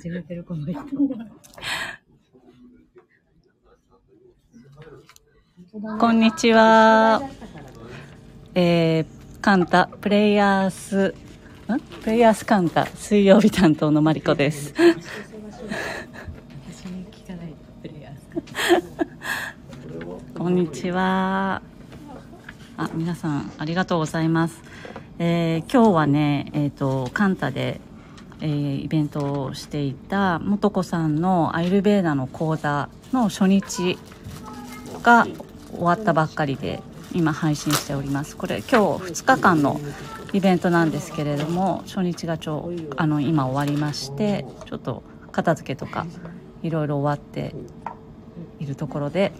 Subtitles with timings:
[0.00, 0.80] 始めてるこの人。
[5.98, 7.20] こんにちは。
[8.54, 9.06] えー、
[9.42, 11.14] カンタ、プレイヤース、
[11.70, 11.80] ん？
[12.02, 14.72] プレイヤースカンタ、水曜日担当のマリコです。
[20.34, 21.60] こんにちは。
[22.78, 24.62] あ、皆さん、ありがとうございます。
[25.18, 27.82] えー今日はね、えっ、と、カンタで、
[28.40, 33.98] えーイベントをしていた、もとこさんのアイルベーダの講座の初日
[35.02, 35.26] が
[35.72, 36.82] 終わったばっかりで、
[37.12, 38.36] 今配信しております。
[38.36, 39.80] これ、今日2日間の
[40.32, 46.06] イベントなんですけれども、初日がちょあの、今終わりまして、ちょっと片付けとか、
[46.62, 47.54] いろいろ終わって
[48.58, 49.32] いるところで、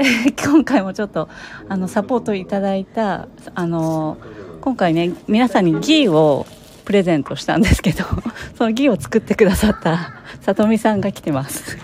[0.42, 1.28] 今回もちょっと
[1.68, 4.16] あのサポートいただいたあの
[4.60, 6.46] 今回ね皆さんにギーを
[6.90, 8.04] プレゼントしたんですけど
[8.58, 11.78] そのギーを作ってくださったさとみさんが来てます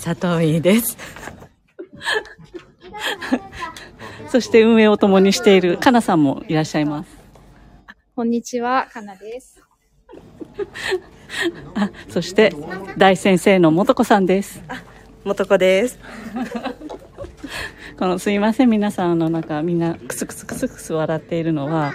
[0.00, 0.96] 佐藤井です。
[4.30, 7.10] そして運営を共にしているかなさんもいらっしゃいます
[8.14, 9.60] こんにちは、かなです。
[11.74, 12.54] あそして
[12.96, 14.62] 大先生のもとこさんです
[15.24, 15.98] もとこです。
[17.98, 21.94] このすいません皆さんあのなんかみんなクスクスクスクス笑っているのは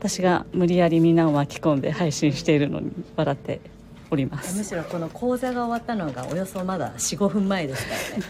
[0.00, 3.60] 私が無理やりみんなを巻き込んで配信しているのに笑って
[4.10, 8.24] おりますむしろこの講座が終わったのがおよそまだ4、5分前ですからね。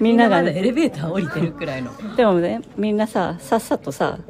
[0.00, 1.90] みんながまだエレベーター降りてるくらいの。
[2.16, 4.20] でもねみんなささっさとさ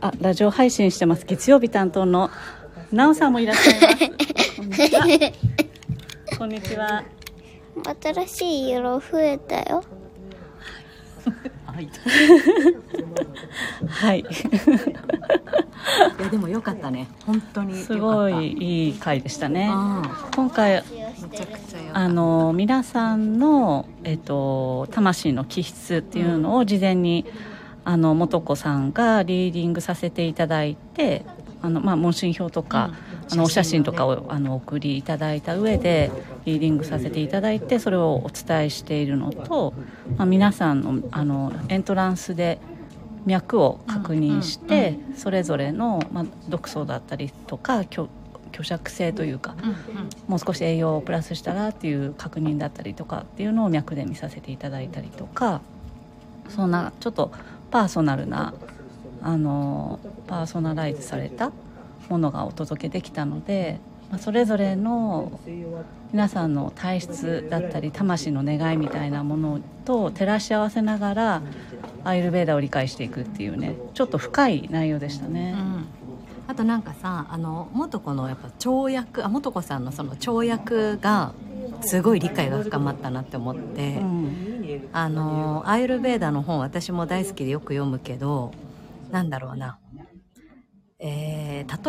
[0.00, 2.30] あラジオ配信してます月曜日担当の
[2.92, 3.98] なおさんもいらっしゃいます
[4.58, 5.06] こんにちは
[6.38, 7.04] こんにちは
[8.00, 9.82] 新しい色増えたよ。
[11.74, 11.84] はい。
[11.84, 11.88] い
[13.88, 14.24] はい
[16.22, 17.08] やでもよかったね。
[17.26, 17.74] 本当に。
[17.74, 20.02] すごいいい回でしたねあ
[20.34, 20.82] 今回
[21.92, 27.26] あの皆さんの、えっと、魂の気質っていうのを事前に、
[27.84, 31.24] あの素子さんがリーディングさせていただいて
[31.60, 32.92] あの、まあ、問診票とか、
[33.30, 36.10] あのお写真とかをあのお送りいただいた上で
[36.44, 39.74] リーディングさせていただいてそれをお伝えしているのと、
[40.16, 42.58] まあ、皆さんのあのエントランスで
[43.24, 48.08] 脈を確認して、それぞれの、まあ、毒素だったりとか虚
[48.52, 49.54] 虚弱性というか、
[50.28, 55.60] もう少し栄養をプラスしたらっていう確認だったりとかっていうのを脈で見させていただいたりとか
[56.48, 57.32] そんなちょっと
[57.70, 58.54] パーソナルな
[59.22, 61.50] あのパーソナライズされた
[62.08, 63.78] ものがお届けできたので、
[64.10, 65.40] まあ、それぞれの
[66.12, 71.42] 皆さんの体質だったり魂の願いみたいなものと照らし合わせながら
[72.04, 75.54] アイルベーダを理解していくっていうねちょっと深い内容でしたね。
[75.56, 75.84] うん。
[76.48, 81.32] あとなんかさあの元子のやっぱ跳躍あ元子さんのその跳躍が
[81.80, 84.88] すごい理解が深まったなって思って、うん。
[84.92, 88.52] あのアイルベーダの本私も大好きでよく読むけど
[89.10, 89.78] なんだろうな
[91.04, 91.42] えー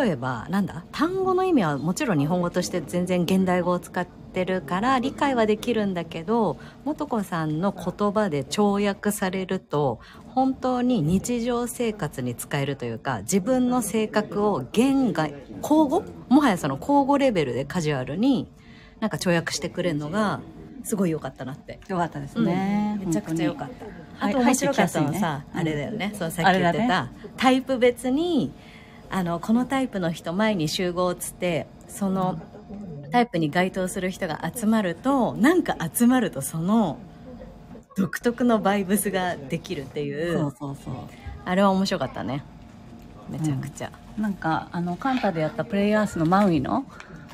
[0.04, 0.86] 例えばなんだ？
[0.92, 18.48] 単語の意味はもちろん日本語として全然現代語を使ってるから理解はできるんだけど素子さんの言葉で跳躍されると本当に日常生活に使えるというか自分の性格を言外口語もはやその口語レベルでカジュアルに
[19.00, 20.40] なんか跳躍してくれるのが
[20.84, 21.80] すごい良かったなって。
[21.88, 23.86] よかったですね、めちゃくちゃ良かった。
[24.20, 28.52] あはいと面白かったのはさ、ねあれだよね、そのさっき言ってた、あれだタイプ別に
[29.14, 32.42] あのこのタイプの人前に集合っつってその
[33.12, 36.98] タイプに該当する人が集まるとなんか集まるとその
[37.96, 40.34] 独特のバイブスができるっていう。
[40.40, 40.94] そうそうそう。
[41.46, 42.44] あれは面白かったね。
[43.30, 46.86] めちゃくちゃ、なんかあのカンタでやったプレイヤースのマウイの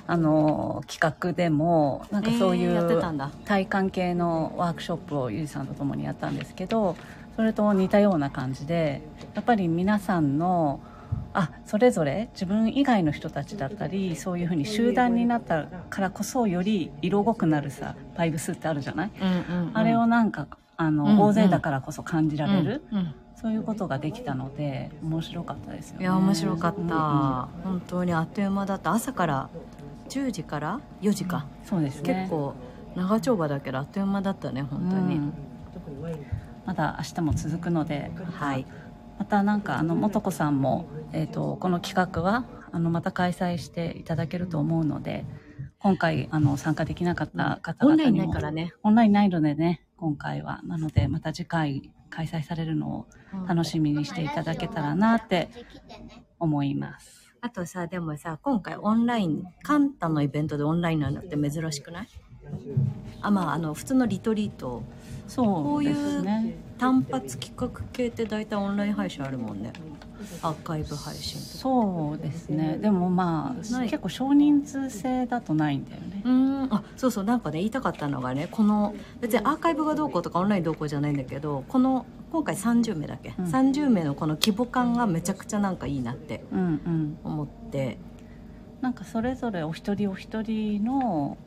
[0.05, 3.01] あの企画でもなんかそういう
[3.45, 6.95] 体感系のワークショップをゆりさんと共にやったんですけど
[7.35, 9.01] それと似たような感じで
[9.35, 10.79] やっぱり皆さんの
[11.33, 19.77] あそれぞれ自分以外の人たちだったりそういうふうに集団になったからこそより色濃くなるさバイブスってあるじゃない、うんうんうん。
[19.77, 21.19] あれをなんかあの、うんうん。
[21.19, 23.15] 大勢だからこそ感じられる、うんうん。
[23.35, 26.03] そういうことができたので面白かったですよね。
[26.03, 26.91] いや面白かった、うんうん。
[26.91, 28.91] 本当にあっという間だった。
[28.91, 29.49] 朝から
[30.09, 32.13] 10時から？4時か、そうですね。
[32.21, 32.55] 結構
[32.95, 35.33] 長丁場だけどあっという間だったね本当に、うん。
[36.65, 38.65] まだ明日も続くので、はい
[39.19, 45.25] またなんかあの素子さんもえっ、とこの企画はあのまた開催していただけると思うので、
[45.79, 48.73] 今回あの参加できなかった方オンラインないからね。
[48.81, 50.61] オンラインないのでね今回は。
[50.63, 53.07] なのでまた次回開催されるのを
[53.47, 55.49] 楽しみにしていただけたらなって
[56.39, 57.33] 思います。
[57.41, 62.07] あとさ、でもさ、今回オンライン、カンタのイベントでオンラインなのって珍しくない？
[63.21, 64.83] あ、まあ、あの、普通のリトリート、
[65.27, 66.55] そうですね。
[66.79, 69.71] 単発企画系って大体オンライン配信あるもんね。
[70.41, 71.39] アーカイブ配信。
[71.39, 72.77] そうですね。
[72.81, 76.21] でもまあ結構少人数制だとないんだよね。
[76.25, 76.73] うーん。
[76.73, 83.45] あそうそうなんかね言いたかったのがねこの別にアーカイブがどうこうとかオンラインどうこうじゃないんだけどこの今回30名だっけ、うん。
[83.45, 87.17] 30名のこの規模感がめちゃくちゃなんかいいなってうんうん。
[87.23, 87.97] 思って。
[88.81, 91.37] なんかそれぞれお一人お一人の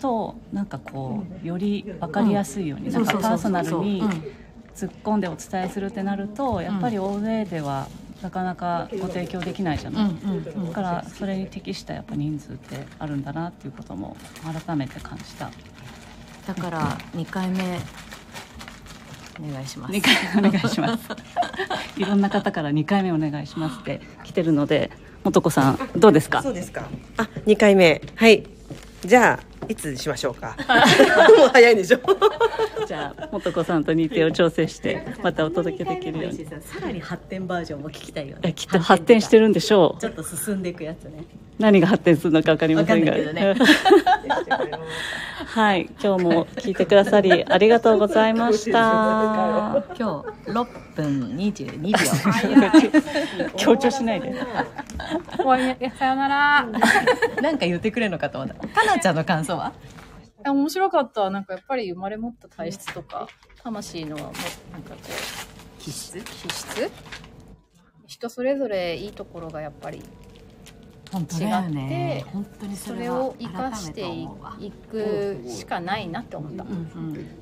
[0.00, 4.08] となんかこうより分かりやすいように、なんかパーソナルにうん。
[4.74, 7.88] 突っ込んでお伝えするってなるとやっぱり大勢では
[8.22, 14.16] なかなかご提供できないじゃない、うんうんだからそれに適したやっぱ人数ってあるんだなっていうことも
[14.66, 15.50] 改めて感じた。
[16.46, 17.78] だから2回目
[19.46, 19.92] お願いします。
[19.92, 21.04] 2回目お願いします。
[21.98, 24.90] いろんな方から2回目お願いしますって 来てるので
[25.22, 26.40] 素子さんどうですか？
[26.42, 26.88] そうですか。
[27.18, 28.00] あ、二回目。
[28.16, 28.46] はい。
[29.04, 30.56] じゃあ、いつしましょうか？
[31.38, 31.98] もう早いでしょ。
[32.86, 36.44] じゃあ素子さんと日程を調整してまたお届けできるように。
[36.46, 38.40] さらに発展バージョンも聞きたいよね。
[38.44, 40.00] えきっと発展してるんでしょう。
[40.00, 41.24] ちょっと進んでいくやつね
[41.58, 43.12] 何が発展するのか分かりませんが。
[45.44, 49.84] はい今日も聞いてくださりありがとうございました。
[49.98, 51.98] 今日6分22秒。
[53.56, 54.34] 強調しないで。
[55.44, 55.58] おい
[55.98, 56.66] さよなら。
[57.42, 58.68] なんか言ってくれるのかと思った。
[58.68, 59.72] かなちゃんの感想は？
[60.44, 61.30] え面白かった。
[61.30, 63.28] なんかやっぱり生まれ持った体質とか、
[63.62, 64.40] 魂のもなんか
[64.90, 66.18] こう、気質？
[66.18, 66.90] 気質？
[68.06, 70.02] 人それぞれいいところがやっぱり
[71.12, 72.24] 本当だよね。
[72.32, 76.64] 本当にそそれを生かしていくしかないなって思った。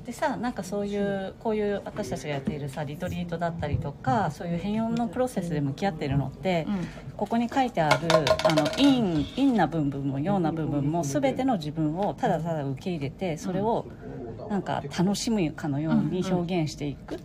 [0.05, 6.67] でさなんかそういうこういう私たちがやっているさリトリートだったりとかそういう変容のプロセスで向き合っているのって、
[7.15, 7.97] ここに書いてある
[8.43, 13.85] あの陰陰な部分も陽な部分も全ての自分をただただ受け入れてそれを
[14.49, 17.17] なんか楽しむかのように表現していく、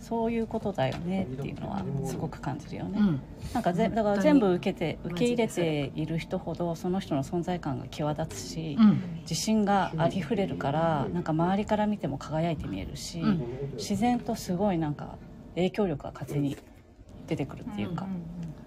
[0.00, 2.98] そういうことだよねっていうのはすごく感じるよね。
[2.98, 3.20] うん。
[3.52, 9.20] なんかぜだから全部受けて受け入れている人ほどその人の存在感が際立つし、うん。
[9.22, 13.44] 自信がありふれるからなんか周りから見ても輝いて見えるし、うん。
[13.76, 15.18] 自然とすごいなんか
[15.54, 16.56] 影響力が勝手に
[17.26, 18.06] 出てくるっていうか、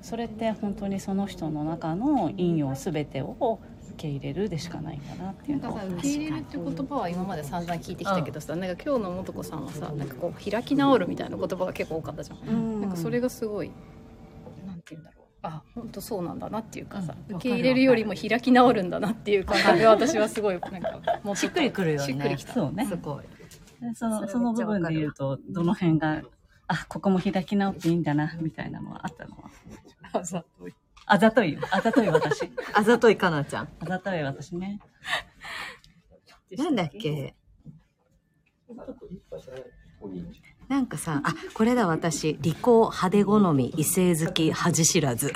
[0.01, 12.81] それって本当にその人の中の陰陽全てを受け入れるでしかないんだなっていうのをなんかさ受け入れるって言葉は今まで散々聞いてきたけどさ、なんか今日の素子さんはさなんかこう開き直るみたいな言葉が結構多かったじゃん、うん。
[12.81, 13.72] なんかそれがすごい
[14.66, 15.24] なんて言うんだろう。
[15.45, 17.36] あ本当そうなんだなっていうかさ、うん。
[17.36, 19.80] 受け入れるよりも開き直るんだなっていう感覚。
[19.80, 22.06] が私はすごいなんかもうしっくりくるよね。
[22.06, 22.54] しっくりきた。
[22.54, 22.86] そうね。
[22.86, 23.24] すごい。
[23.81, 26.22] でそのその部分で言うとどの辺が
[26.68, 29.36] あここも開き直っていいんだなみたいなのはあったの？
[29.36, 30.46] は
[31.05, 32.17] あざといあざといよ。
[32.19, 32.50] あざとい私。
[32.73, 33.69] あざといかなちゃん。
[33.79, 34.79] あざとい私ね。
[36.57, 37.35] なんだっけ？
[40.69, 45.31] なんかさ、あ、これだ私、利口、派手好み、異性好き、恥知らず。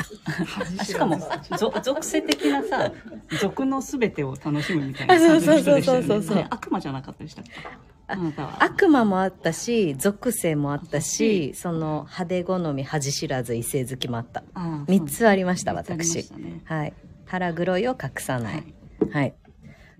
[0.80, 1.18] あ しかも
[1.58, 2.92] ぞ属性的なさ
[3.40, 6.46] 属のすべてを楽しむみたいなあそうそうそうそうそう。
[6.50, 7.52] 悪魔じゃなかったでしたっけ？
[8.60, 14.44] 悪魔もあったし、属性もあったし、その派手好み、恥知らず、異性好きもあった。
[14.54, 16.94] あ三つありました、私ねはい。
[17.26, 18.74] 腹黒いを隠さない。
[19.12, 19.36] はい。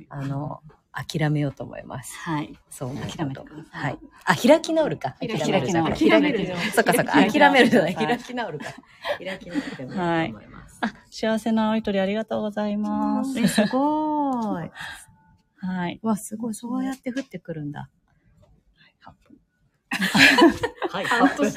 [0.10, 0.62] あの、
[0.94, 2.16] 諦めようと思います。
[2.18, 4.00] はいそう思う諦めてくださいはい。
[4.26, 5.16] あ、開き直るか。
[5.20, 7.12] 開き直るじゃない開めるじゃん そっかそっか。
[7.12, 7.94] 諦めるじゃない。
[7.94, 8.66] はい開き直るか。
[9.20, 10.78] 開き直ってもいいと思います。
[10.82, 14.72] あ幸せな青い鳥ありがとうございますえ、すごーい。
[15.60, 16.54] はいわ、すごい。
[16.56, 17.90] そうやって降ってくるんだ。
[20.92, 21.56] はい、半 年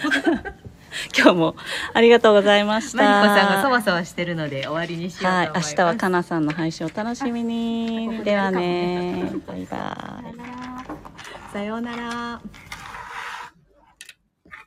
[1.16, 1.54] 今日も
[1.94, 3.02] ありがとうございました。
[3.02, 5.46] マリコさんがそわそわしてるので終わりにしようと思はい。
[5.46, 5.76] い明ます。
[5.76, 8.22] 日はかなさんの配信を楽しみに。
[8.24, 9.30] ではね。
[9.46, 11.52] バイバイ。
[11.52, 12.40] さようなら。